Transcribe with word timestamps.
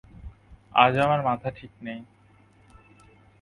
আজ 0.75 0.93
আমার 0.97 1.21
মাথা 1.23 1.49
ঠিক 1.51 1.71
নেই। 1.81 1.99